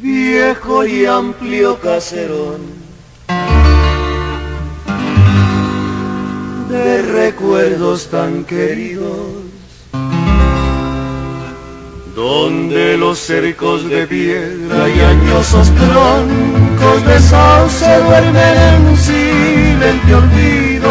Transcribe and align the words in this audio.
viejo 0.00 0.86
y 0.86 1.04
amplio 1.06 1.78
caserón 1.80 2.60
de 6.68 7.02
recuerdos 7.02 8.08
tan 8.08 8.44
queridos, 8.44 9.18
donde 12.14 12.96
los 12.96 13.18
cercos 13.18 13.88
de 13.88 14.06
piedra 14.06 14.88
y 14.88 15.00
añosos 15.00 15.70
troncos 15.74 17.06
de 17.06 17.20
sauce 17.20 17.98
duermen 18.06 18.88
en 18.90 18.96
silente 18.96 20.14
olvido. 20.14 20.90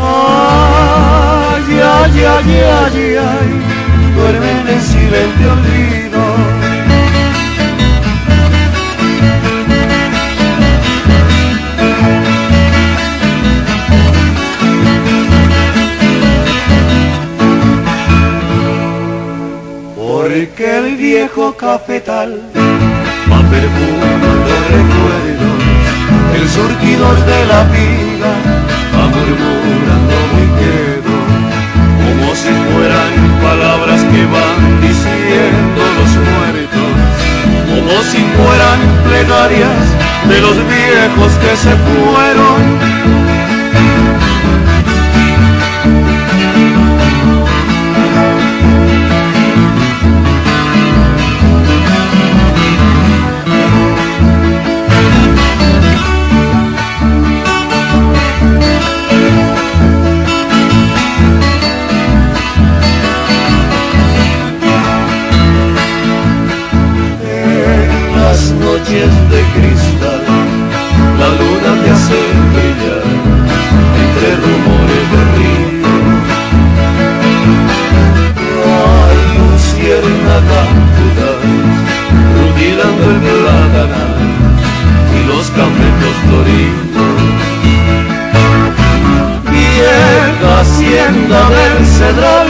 Ay, 0.00 1.80
ay, 1.82 2.24
ay, 2.24 2.60
ay, 2.84 3.16
ay, 3.16 3.50
duermen 4.16 4.68
en 4.68 4.82
silente 4.82 5.50
olvido. 5.50 6.67
Viejo 21.18 21.56
cafetal. 21.56 22.30
Va 23.30 23.40
perfumando 23.54 24.50
recuerdos, 24.76 25.60
el 26.38 26.44
surtidor 26.56 27.16
de 27.32 27.40
la 27.52 27.60
vida 27.76 28.30
va 28.94 29.04
murmurando 29.16 30.16
muy 30.32 30.48
quedo, 30.60 31.16
como 32.04 32.26
si 32.40 32.52
fueran 32.66 33.12
palabras 33.48 34.00
que 34.10 34.22
van 34.36 34.60
diciendo 34.86 35.80
los 35.98 36.12
muertos, 36.28 36.92
como 37.70 37.94
si 38.10 38.20
fueran 38.36 38.78
plegarias 39.08 39.84
de 40.30 40.40
los 40.40 40.56
viejos 40.76 41.30
que 41.42 41.52
se 41.64 41.74
fueron 41.88 43.17
de 69.06 69.42
cristal, 69.54 70.24
la 71.20 71.28
luna 71.38 71.70
te 71.84 71.90
hace 71.90 72.18
brillar 72.52 73.04
entre 74.02 74.28
rumores 74.42 75.04
de 75.12 75.20
río. 75.36 75.86
Hay 78.66 79.20
luciérnaga 79.38 80.60
fugaz, 80.96 81.42
rutilando 82.34 83.04
el 83.12 83.20
plátano 83.20 84.02
y 85.14 85.20
los 85.28 85.46
campos 85.50 86.14
floridos. 86.26 87.18
Vieja 89.48 90.60
hacienda 90.60 91.40
del 91.50 91.86
cedral, 91.86 92.48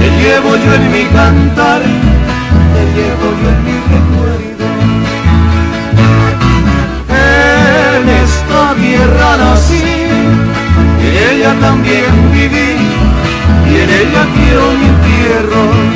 te 0.00 0.06
llevo 0.10 0.50
yo 0.56 0.74
en 0.74 0.84
mi 0.90 1.04
cantar, 1.04 1.82
te 1.82 2.82
llevo 3.00 3.26
yo 3.40 3.48
en 3.48 3.60
mi 3.64 4.01
también 11.60 12.32
viví 12.32 12.76
y 13.70 13.76
en 13.76 13.90
ella 13.90 14.26
quiero 14.34 14.72
mi 14.78 14.86
entierro. 14.86 15.91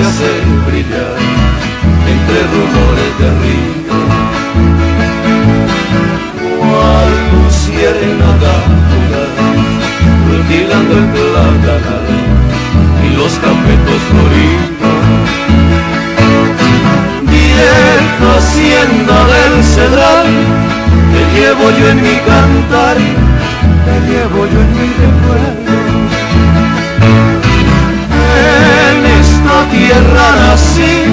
Hacer 0.00 0.42
brillar 0.66 1.16
entre 2.12 2.38
rumores 2.54 3.12
de 3.20 3.28
río. 3.42 3.96
Cual 6.58 7.10
luciérnaga 7.32 8.56
rutilando 10.28 10.92
el 10.98 11.06
plátano 11.06 12.04
y 13.04 13.16
los 13.16 13.32
campetos 13.38 14.00
floridos. 14.10 14.78
Vieja 17.30 18.28
hacienda 18.36 19.18
del 19.32 19.54
cedral, 19.64 20.26
te 21.12 21.20
llevo 21.34 21.64
yo 21.78 21.84
en 21.90 21.98
mi 22.02 22.16
cantar, 22.28 22.77
tierra 29.78 30.26
nací, 30.40 31.04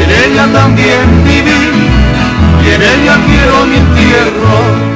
en 0.00 0.10
ella 0.24 0.46
también 0.52 1.24
viví 1.24 1.62
y 2.64 2.70
en 2.74 2.82
ella 2.82 3.14
quiero 3.26 3.66
mi 3.66 3.76
entierro. 3.76 4.87